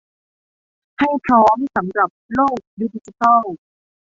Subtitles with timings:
[0.99, 3.41] ให้พร้อมสำหรับโลกยุคดิจิทัล